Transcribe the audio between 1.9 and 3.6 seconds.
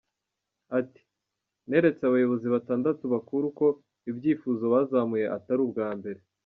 abayobozi batandatu bakuru